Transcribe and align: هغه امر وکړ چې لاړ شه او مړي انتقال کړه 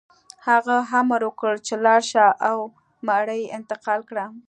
هغه 0.47 0.77
امر 0.99 1.21
وکړ 1.27 1.53
چې 1.67 1.73
لاړ 1.85 2.01
شه 2.11 2.25
او 2.49 2.57
مړي 3.07 3.41
انتقال 3.57 4.01
کړه 4.09 4.25